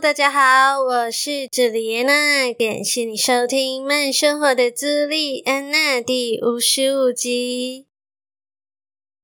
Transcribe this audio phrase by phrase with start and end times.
[0.00, 7.86] 大家好，我是朱莉安娜，感谢你收听《慢生活的朱莉安娜》第五十五集。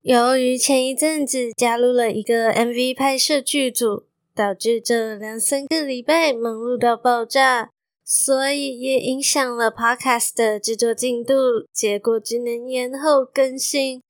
[0.03, 7.71] 由于前一阵子加入了一个 MV 拍摄剧组，导致这两三个礼拜忙碌到爆炸，
[8.05, 11.35] 所以也影响了 Podcast 的制作进度，
[11.73, 14.01] 结果只能延后更新，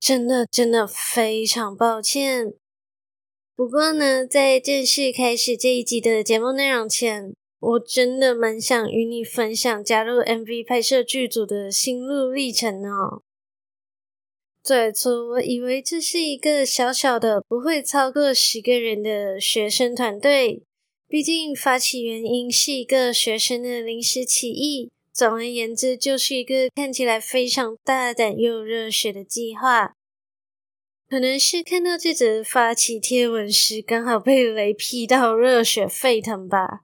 [0.00, 2.54] 真的真的非常抱歉。
[3.56, 13.22] 不过呢，在正式开始这一集的节目内容前，我真的蛮想与你分享加入 MV 拍摄剧组的心路历程哦。
[14.62, 20.62] 最初我以为这是一个小小的、不会超过十个人的学生团队，
[21.08, 24.90] 毕竟发起原因是一个学生的临时起意。
[25.14, 29.95] 总而言之，就是一个看起来非常大胆又热血的计划。
[31.08, 36.80] 可能是看到记者发起贴文时，刚好被雷劈到热血沸腾吧。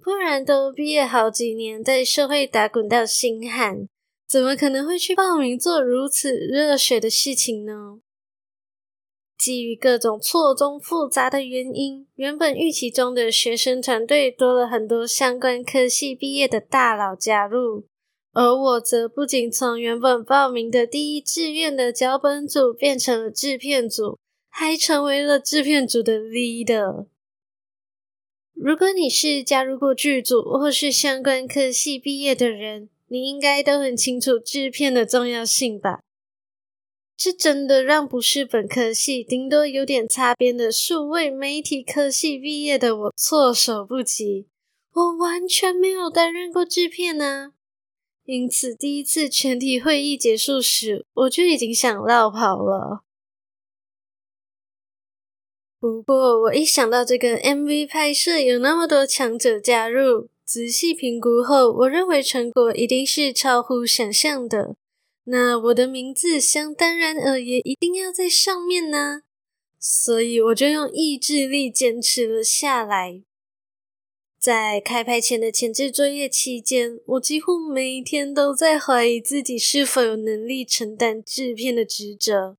[0.00, 3.88] 不然都毕业好几年，在社会打滚到心寒，
[4.28, 7.98] 怎么可能会去报名做如此热血的事情呢？
[9.36, 17.84] 基于各种错综复杂的原因，原本预期中的学生团队多了很多相关科系毕业的大佬加入。
[18.36, 24.18] 而我则不仅从原本报名的第一志愿的脚本组变成了制片组，
[24.50, 27.06] 还成为了制片组的 leader。
[28.52, 36.00] 如果你是加入过剧组或是相关科系毕业的人，你应该都很清楚制片的重要性吧？
[37.16, 44.48] 这真的让不是本科系，顶多有点擦边的数位媒体科系毕业的我措手不及。
[44.92, 47.55] 我完全没有担任过制片呢、啊。
[48.26, 53.04] 因此，第一次全体会议结束时，我就已经想落跑了。
[55.78, 64.74] 不过，我一想到这个 MV 拍摄有那么多强者加入，仔细评估后，我认为成果一定是超乎想象的。
[65.28, 69.22] 那我的名字相当然尔也一定要在上面呢，
[69.78, 73.22] 所以我就用意志力坚持了下来。
[74.46, 82.56] 在开拍前的前置作业期间，我几乎每一天都在怀疑自己是否有能力承担制片的职责。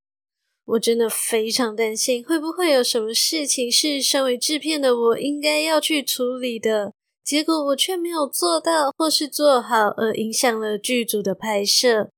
[0.65, 6.91] 我真的非常担心，会不会有什么事情是身为制片的我应该要去处理的，
[7.23, 12.09] 结果我却没有做到或是做好，而影响了剧组的拍摄。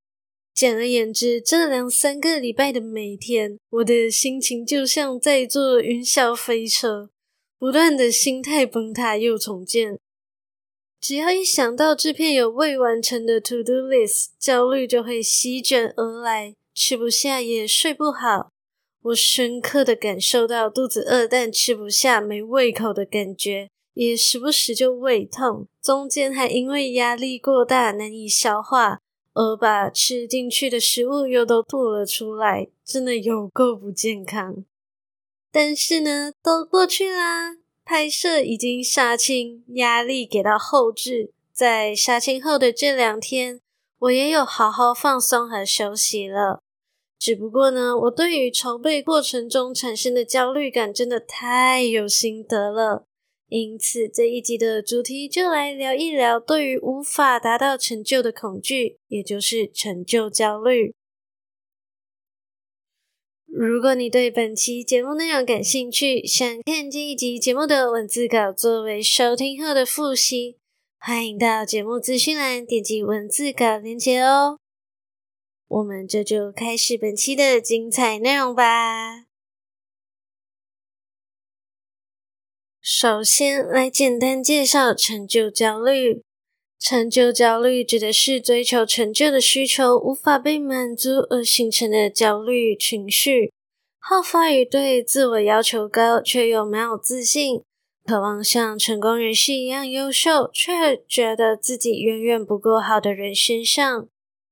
[0.51, 7.11] 简而言之，这两三个礼拜的每天，我的心情就像在坐云霄飞车。
[7.59, 9.99] 不断的心态崩塌又重建，
[11.01, 18.49] 只要一想到制片有未完成的 to do list，焦虑就会席卷而来，吃不下也睡不好。
[19.01, 29.01] 我深刻的感受到肚子饿但吃不下、没胃口的感觉，也时不时就胃痛，中间还因为压力过大难以消化，
[29.33, 34.63] 而把吃进去的食物又都吐了出来，真的有够不健康。
[35.51, 37.57] 但是呢，都过去啦。
[37.83, 41.31] 拍摄已经杀青，压力给到后制。
[41.51, 43.59] 在杀青后的这两天，
[43.97, 46.61] 我也有好好放松和休息了。
[47.17, 53.05] 只不过呢，我对于筹备过程中产生的焦虑感真的太有心得了。
[53.49, 60.93] 因此，这一集的主题就来聊一聊对于无法达到成就的恐惧，也就是成就焦虑。
[63.61, 70.55] 如果你对本期节目内容感兴趣，想看这一集节目的文字稿作为收听后的复习，
[70.97, 74.57] 欢迎到节目资讯栏点击文字稿链接哦。
[75.67, 79.25] 我们这就开始本期的精彩内容吧。
[82.79, 86.23] 首先来简单介绍成就焦虑。
[86.79, 93.51] 成就焦虑指的是追求成就的需求无法被满足而形成的焦虑情绪，
[93.99, 97.61] 好发于对自我要求高却又没有自信，
[98.05, 104.07] 渴望像成功人士一样优秀，却觉得自己远远不够好的人身上。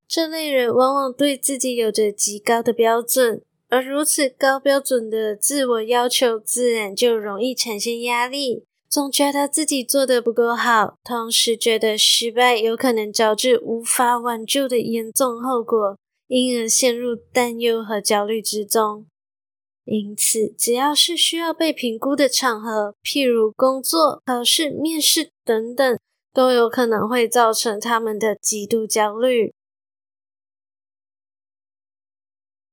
[0.05, 8.66] 这类人往往对自己有着极高的标准，而如此高标准的自我要求，自然就容易产生压力。
[8.89, 15.97] 总觉得自己做得不够好，同时觉得失败有可能招致无法挽救的严重后果，
[16.27, 19.05] 因而陷入担忧和焦虑之中。
[19.83, 25.99] 因此，只要是需要被评估的场合，譬如工作、考试、面试等等，
[26.33, 29.53] 都有可能会造成他们的极度焦虑。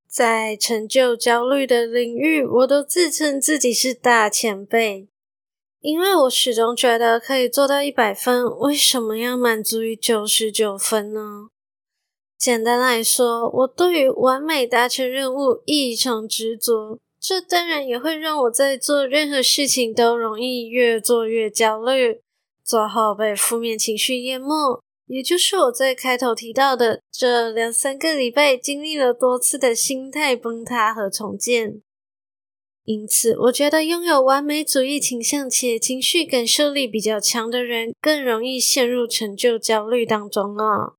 [0.09, 5.09] 在成就焦虑的领域，我都自称自己是大前辈。
[5.85, 11.49] 因为我始终觉得可以做到一百分，为什么要满足于九十九分呢？
[12.39, 22.19] 简单来说，我对于完美达成任务异常执着，这当然也会让我在做任何事情都容易越做越焦虑，
[22.65, 24.49] 最后被负面情绪淹没。
[25.07, 31.83] 也就是我在开头提到的，这两三个礼拜经历了多次的心态崩塌和重建。
[32.85, 40.95] 因此，我觉得拥有完美主义倾向且情绪感受力比较强的人，更容易陷入成就焦虑当中啊。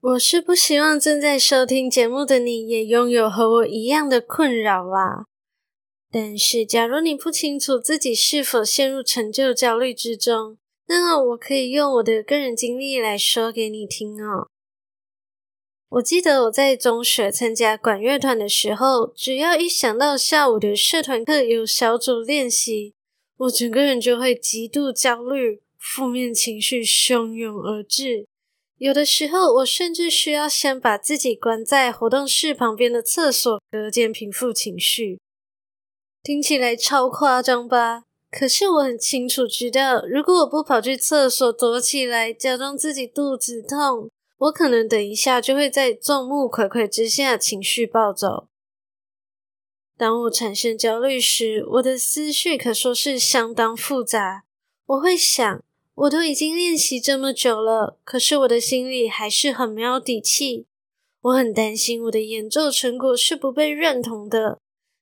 [0.00, 5.24] 我是不希望正在收听节目的你也拥有和我一样的困扰啦。
[6.10, 14.50] 但是，假如你不清楚自己是否陷入成就焦虑之中，那么我可以用我的个人经历来说给你听哦。
[15.94, 22.94] 我记得我在中学参加管乐团的时候，只要一想到下午的社团课有小组练习，
[23.36, 28.26] 我整个人就会极度焦虑，负面情绪汹涌而至。
[28.78, 35.20] 有的时候，我甚至需要先把自己关在活动室旁边的厕所隔间平复情绪。
[36.24, 38.02] 听起来超夸张吧？
[38.32, 48.48] 可是我很清楚知道，如果我不跑去厕所躲起来，假装自己肚子痛，我可能等一下就会在众目睽睽之下情绪暴走。
[49.96, 54.44] 当我产生焦虑时，我的思绪可说是相当复杂。
[54.86, 55.62] 我会想，
[55.94, 60.66] 我都已经练习这么久了，可是我的心里还是很没有底气。
[61.22, 64.58] 我很担心我的演奏成果是不被认同的，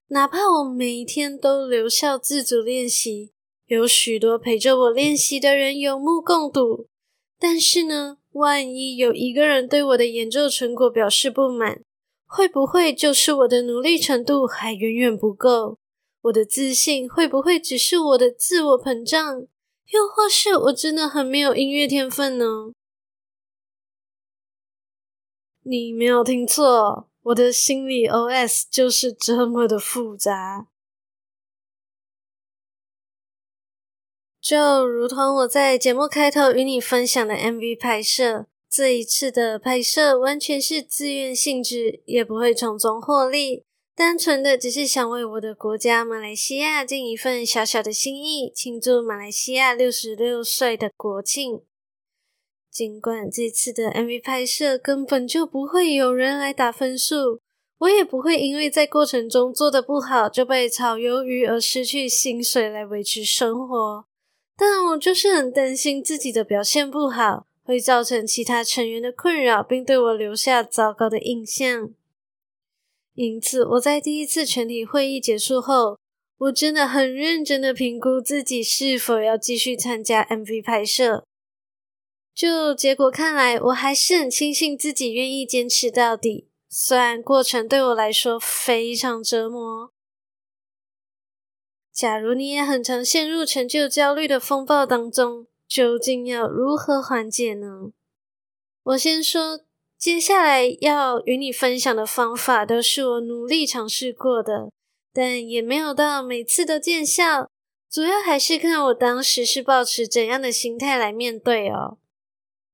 [0.08, 3.32] 哪怕我每一天都留校自主练习，
[3.67, 6.87] 有许多陪着我练习的人有目共睹。
[7.40, 11.82] 但是呢，万一有一个人对我的演奏成果表示不满，
[12.26, 15.79] 会不会就是我的努力程度还远远不够？
[16.23, 19.46] 我的自信会不会只是我的自我膨胀？
[19.90, 22.73] 又或是我真的很没有音乐天分呢？
[25.64, 30.69] 你没有听错，我的心理 OS 就是这么的复杂。
[34.43, 43.62] 就如同我在节目开头与你分享的 MV 拍摄，这一次的拍摄完全是自愿性质，也不会从中获利，
[43.94, 51.61] 单纯的只是想为我的国家马来西亚尽一份小小的心意，庆祝马来西亚六十六岁的国庆。
[52.69, 57.38] 尽管这次的 MV 拍摄根本就不会有人来打分数，
[57.79, 64.06] 我也不会因为在过程中做得不好就被炒鱿鱼而失去薪水来维持生活。
[64.64, 71.91] 但我就是很担心自己的表现不好，会造成其他成员的困扰，并对我留下糟糕的印象。
[73.14, 75.99] 因此，我在第一次全体会议结束后，
[76.38, 81.25] 我真的很认真的评估自己是否要继续参加 MV 拍摄。
[82.32, 89.90] 就结果看来，我还是很庆幸自己愿意坚持到底，虽然过程对我来说非常折磨。
[91.92, 97.92] 假如你也很常陷入成就焦虑的风暴当中，究竟要如何缓解呢？
[98.84, 99.61] 我先说，
[99.99, 104.70] 接下来要与你分享的方法都是我努力尝试过的，
[105.12, 107.49] 但也没有到每次都见效。
[107.90, 111.99] 主要还是看我当时是抱持怎样的心态来面对哦。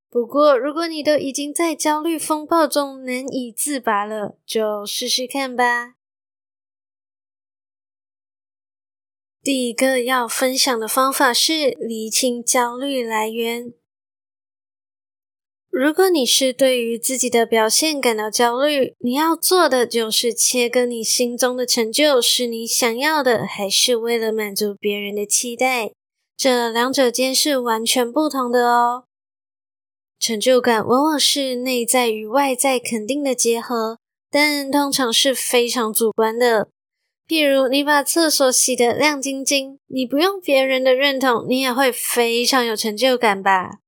[0.08, 5.97] 不过，如果你都已经在焦虑风暴中难以自拔了，就试试看吧。
[9.48, 13.72] 第一个要分享的方法是厘清焦虑来源。
[15.70, 25.92] 如果你是对于自己的表现感到焦虑，你要做的就是切割你心中的成就是你想要的，还是为了满足别人的期待？
[26.36, 29.04] 这两者间是完全不同的哦。
[30.20, 33.98] 成就感往往是内在与外在肯定的结合，
[34.30, 36.68] 但通常是非常主观的。
[37.28, 43.80] 譬如，你把厕所洗得亮晶晶，你不用别人的认同，你也会非常有成就感吧？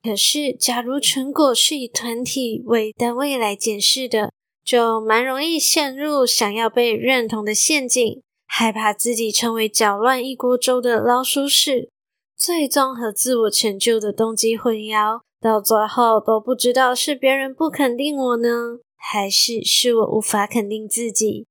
[0.00, 4.30] 可是，假如成果是以团体为单位来检视的，
[4.64, 11.90] 就蛮容易陷入想要被认同的陷阱，害怕自己成为搅乱一锅粥的老鼠屎，
[12.38, 21.46] 最终和自我成就的动机混淆，到最后都不知道是别人不肯定我呢，还是是我无法肯定自己。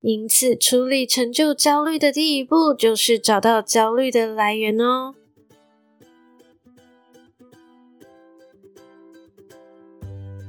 [0.00, 5.14] 因此，处理成就焦虑的第一步就是找到焦虑的来源哦。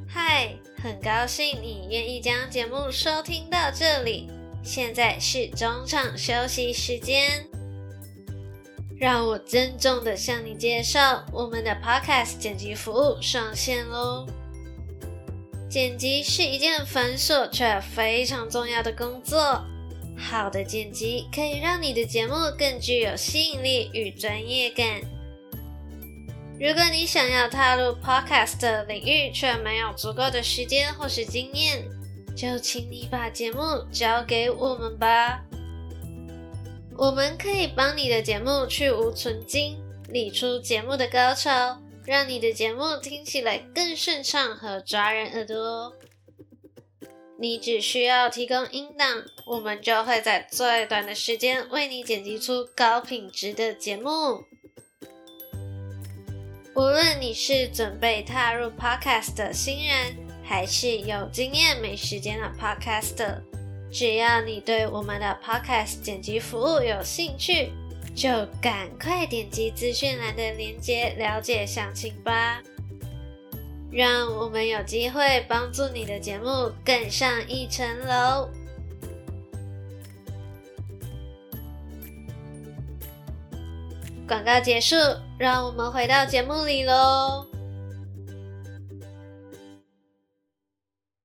[0.07, 4.29] 嗨，很高兴你愿意将节目收听到这里。
[4.61, 7.47] 现在是中场休息时间，
[8.99, 14.27] 让我郑重的向你介绍我们的 Podcast 剪辑服务上线喽。
[15.69, 19.63] 剪辑是一件繁琐却非常重要的工作。
[20.17, 24.99] 好的剪辑可以让你的节目更具有吸引力与专业感。
[26.59, 31.85] 如果你想要踏入 Podcast 的领域，却没有足够的时间或是经验，
[32.35, 33.61] 就请你把节目
[33.91, 35.39] 交给我们吧。
[36.97, 39.77] 我们可以帮你的节目去芜存菁，
[40.09, 41.79] 理出节目的高潮。
[42.09, 45.93] 让你的节目听起来更顺畅和抓人耳朵。
[47.37, 54.43] 你只需要提供音档，我们就会在最短的时间为你剪辑出高品质的节目。
[56.73, 63.39] 无论你是准备踏入 Podcast 的新人，还是有经验没时间的 Podcaster，
[63.91, 67.71] 只要你对我们的 Podcast 剪辑服务有兴趣。
[68.19, 68.27] 就
[68.61, 72.61] 赶快点击资讯栏的链接了解详情吧，
[73.89, 78.49] 让我们有机会帮助你的节目更上一层楼。
[84.27, 84.97] 广告结束，
[85.39, 87.47] 让我们回到节目里喽。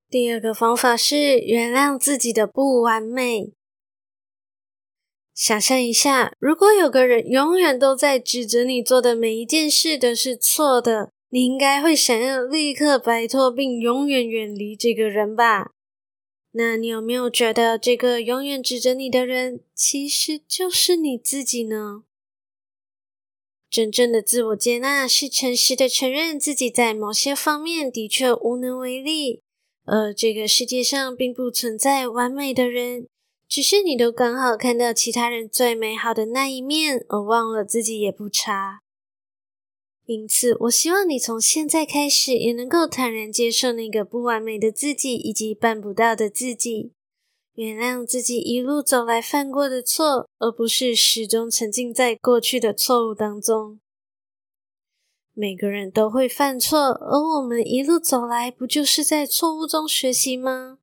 [0.09, 3.54] 第二个方法是原谅自己的不完美。
[5.35, 15.73] 想象一下，如果有个人永远都在指责你做的每一件事都是错的，你应该会想要立刻摆脱并永远远离这个人吧？
[16.53, 22.03] 那你有没有觉得这个永远指责你的人其实就是你自己呢？
[23.69, 29.41] 真正的自我接纳是诚实的承认自己在某些方面的确无能为力，
[29.83, 33.07] 而这个世界上并不存在完美的人。
[33.47, 38.81] 只是你都刚好看到其他人最美好的那一面，而忘了自己也不差。
[40.05, 46.91] 因此，我希望你从现在开始也能够坦然接受那个不完美的自己以及办不到的自己，
[47.53, 53.79] 原谅自己一路走来犯过的错，而不是始终沉浸在过去的错误当中。
[55.33, 60.77] 每个人都会犯错，而我们一路走来，不就是在错误中学习吗？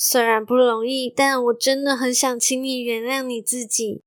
[0.00, 4.04] 虽然不容易，但我真的很想请你原谅你自己。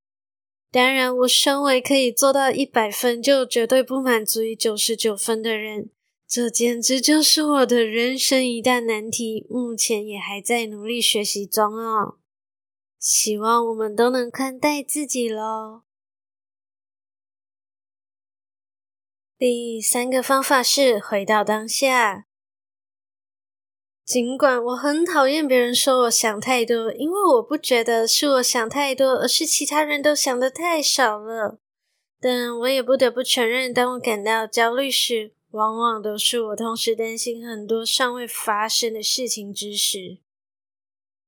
[0.71, 5.89] 当然，我身为可以做到一百分就绝对不满足于九十九分的人，
[6.25, 9.45] 这简直就是我的人生一大难题。
[9.49, 12.19] 目前也还在努力学习中哦。
[12.97, 15.81] 希望我们都能宽待自己喽。
[19.37, 22.27] 第三个方法是回到当下。
[24.11, 31.59] 尽管我很讨厌别人说我想太多，因为我不觉得是我想太多，而是其他人都想的太少了。
[32.19, 40.17] 但我也不得不承认，当我感到焦虑时，往往都是我同时担心很多尚未发生的事情之时。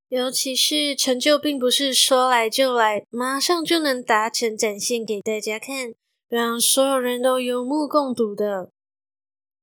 [0.09, 5.93] 尤其是成就并不是说来就来，马上就能达成，展现给大家看，
[6.27, 8.72] 让所有人都有目共睹的。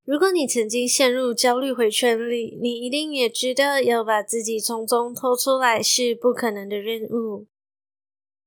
[0.05, 7.47] 如果你曾经陷入焦虑回圈里，你一定也知道，要把自己从中拖出来是不可能的任务。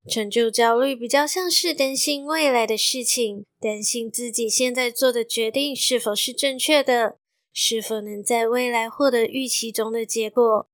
[0.06, 7.16] 成就焦虑比较像是担心未来的事情，担心自己现在做的决定是否是正确的，
[7.54, 10.68] 是否能在未来获得预期中的结果。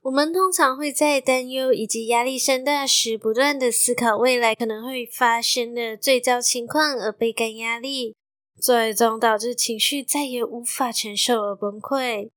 [0.00, 8.14] 我们通常会在担忧以及压力山大时，不断地思考未来可能会发生的最糟情况，而倍感压力。
[8.60, 12.30] 最终导致情绪再也无法承受而崩溃，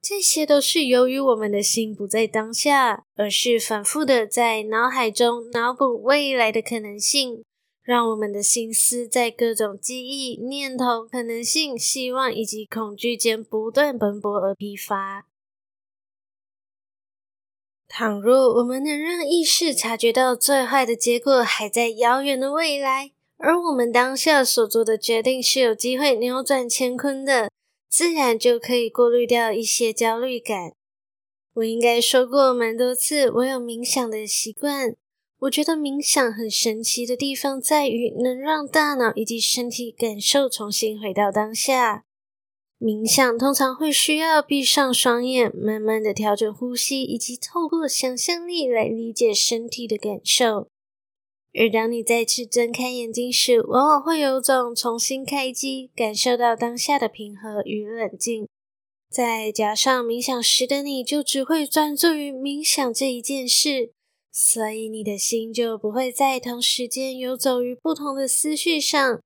[0.00, 7.44] 这些都是由于我们的心不在当下，而是反复的在脑海中脑补未来的可能性，
[7.82, 15.26] 让我们的心思在各种记忆、念头、可能性、希望以及恐惧间不断奔波而疲乏。
[17.86, 23.10] 倘若我们能让意识察觉到最坏的结果还在遥远的未来，
[23.42, 27.50] 而我们当下所做的决定是有机会扭转乾坤的，
[27.88, 30.72] 自然就可以过滤掉一些焦虑感。
[31.54, 34.94] 我应该说过蛮多次，我有冥想的习惯。
[35.40, 42.04] 我觉得冥想很神奇的地方在于，能让大脑以及身体感受重新回到当下。
[42.78, 50.68] 冥想通常会需要闭上双眼，慢慢的调整呼吸，以及透过想象力来理解身体的感受。
[51.52, 58.48] 而当你再次睁开眼睛时，往往会有种重新开机，感受到当下的平和与冷静。
[59.10, 63.92] 再加上冥想时的你就只会专注于冥想这一件事，
[64.30, 69.20] 所以你的心就不会在同时间游走于不同的思绪上，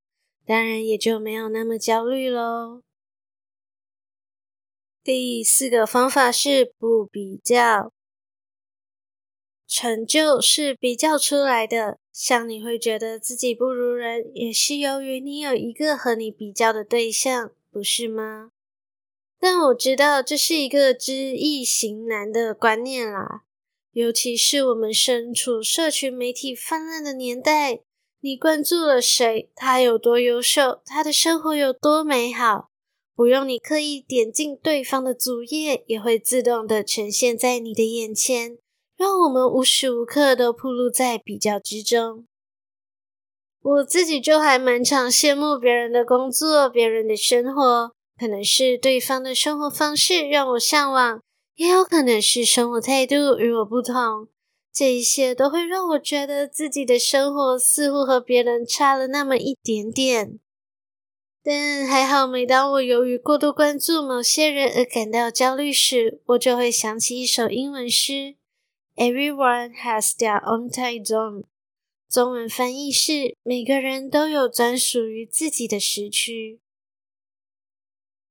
[0.47, 2.81] 当然也就没有那么焦虑喽。
[5.03, 7.93] 第四个方法是不比较，
[9.77, 11.99] 成就是比较出来的。
[12.13, 18.51] 像你会觉得自己不如人，也是由于你有一个和你比较的对象，不是吗？
[19.41, 23.43] 但我知道这是一个知易行难的观念啦，
[23.91, 27.81] 尤其是我们身处社群媒体泛滥的年代，
[28.21, 32.71] 你关注了谁，他有多优秀，他的生活有多美好，
[33.17, 38.59] 不用你刻意点进对方的主页，也会自动的呈现在你的眼前，
[38.97, 42.27] 让我们无时无刻都暴露在比较之中。
[43.61, 47.93] 我自己就还蛮常羡慕别人的工作，别人的生活。
[48.17, 51.21] 可能是对方的生活方式让我向往，
[51.57, 54.29] 也有可能是生活态度与我不同。
[54.73, 60.39] 这一些都会让我觉得自己的生活似乎和别人差了那么一点点。
[61.43, 68.37] 但还好，每当我由于过度关注某些人而感到焦虑时，我就会想起一首英文诗
[68.97, 71.45] ：“Everyone has their own time zone。”
[72.09, 76.61] 中文翻译是：每个人都有专属于自己的时区。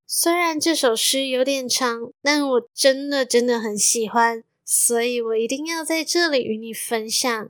[0.07, 7.49] 虽然这首诗有点长，但我真的真的很喜欢，所以我一定要在这里与你分享。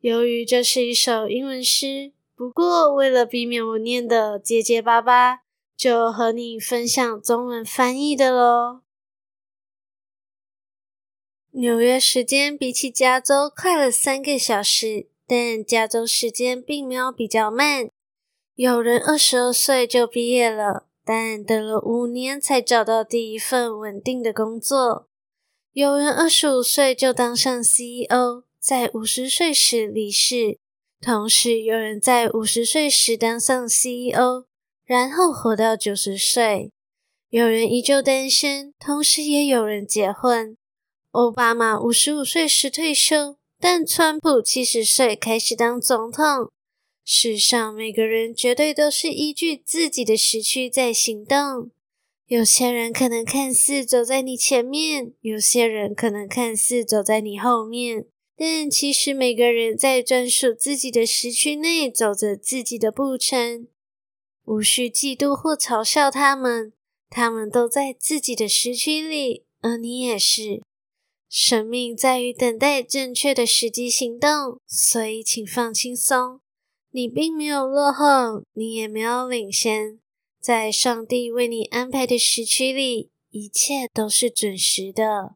[0.00, 5.40] 由于这是一首英文诗，不过为了避免我念得结结巴巴，
[5.76, 8.80] 就和你分享中文翻译的喽。
[11.52, 17.90] 纽约时间比起加州快了三个小时，但加州时间并没有比较慢。
[18.54, 20.88] 有人二十二岁就毕业了。
[21.10, 25.08] 但等了五年才找到第一份稳定的工作。
[25.72, 30.58] 有人二十五岁就当上 CEO，在五十岁时离世。
[31.00, 34.44] 同时，有人在五十岁时当上 CEO，
[34.84, 36.70] 然后活到九十岁。
[37.30, 40.58] 有人依旧单身，同时也有人结婚。
[41.12, 46.50] 奥巴马五十五岁时退休，但川普七十岁开始当总统。
[47.02, 51.70] 世上每个人绝对都是依据自己的时区在行动。
[52.26, 58.04] 有些人可能看似走在你前面，有些人可能看似走在你后面，
[58.36, 63.66] 但其实每个人在专属自己的时区内走着自己的步程。
[64.44, 66.74] 无需嫉妒或嘲笑他们，
[67.08, 70.60] 他们都在自己的时区里，而你也是。
[71.28, 76.40] 生命在于等待正确的时机行动，所以请放轻松。
[76.90, 80.00] 你并没有落后，你也没有领先，
[80.40, 85.34] 在上帝为你安排的时区里，一切都是准时的。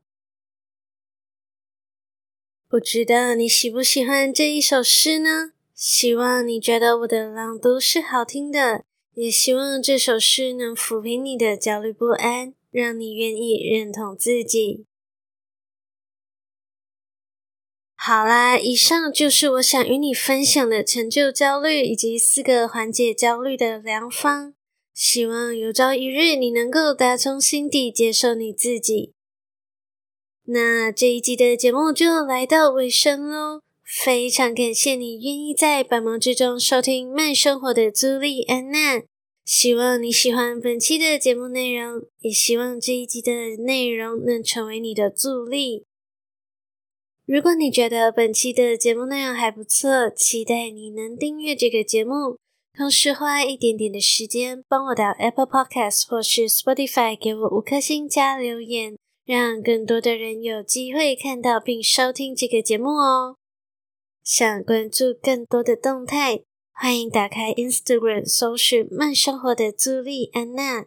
[2.66, 5.52] 不知道你喜不喜欢这一首诗呢？
[5.74, 14.86] 希望你觉得我的朗读是好听的，也希望这首诗能抚平你的焦虑不安，让你愿意认同自己。
[18.04, 24.54] 好啦，以上就是我想与你分享的成就焦虑以及四个缓解焦虑的良方。
[24.92, 29.12] 希望有朝一日你能够打从心底接受你自己。
[30.46, 39.04] 那这一集的节目就来到尾声喽，非常感谢你愿意在百忙之中收听慢生活的朱莉安娜。
[39.44, 45.84] 希望你喜欢本期的节目内容，也希望这一集的内容能成为你的助力。
[47.32, 52.36] 如果你觉得本期的节目内容还不错，期待你能订阅这个节目，
[52.76, 63.36] 同时花一点点的时间帮我到 Apple Podcast 或是 Spotify 给我五颗星加留言，让更多的人有机会看到并收听这个节目哦。
[64.22, 66.42] 想关注更多的动态，
[66.74, 70.84] 欢迎打开 Instagram 搜寻慢生活的朱莉安娜，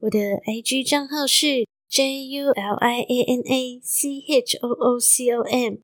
[0.00, 1.68] 我的 IG 账号是。
[1.88, 5.76] J U L I A N A C H O O C O M，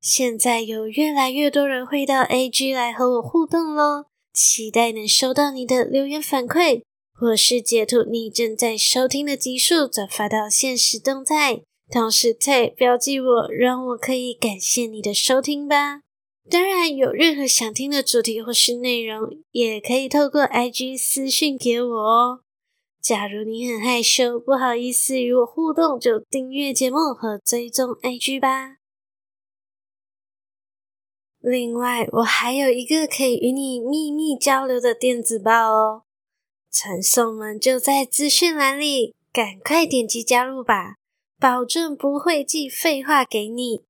[0.00, 16.00] 现在有越来越多人会到 IG 来和我互动咯，期待能收到你的留言反馈，或是截图你正在收听的集数转发到现实动态，同时 tag 标记我，让我可以感谢你的收听吧。
[16.48, 22.40] 当然，有任何想听的主题或是内容，也可以透过 IG 私讯给我哦。
[23.02, 28.76] 假如你很害羞，不好意思与我互动，就订阅节目和追踪 IG 吧。
[31.40, 36.04] 另外，我还有一个可以与你秘密交流的电子报哦，
[36.70, 40.94] 传送门就在资讯栏里，赶快点击加入吧，
[41.40, 43.82] 保证不会寄废话给你。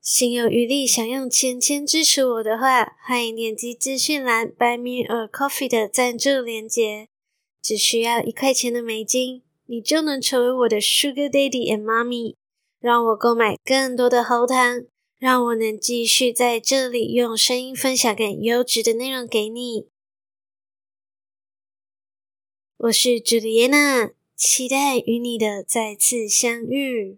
[0.00, 7.08] 心有余力想用钱钱支持我的话，欢迎点击资讯栏 Buy Me a Coffee 的赞助链接，
[7.64, 12.34] 只需要一块钱的美金，你就能成为我的 Sugar Daddy and Mommy，
[12.78, 14.84] 让我购买更多的喉糖，
[15.18, 19.86] 让我能继续在这里用声音分享更优质的内容给你。
[22.76, 27.16] 我是朱丽叶娜，期待与你的再次相遇。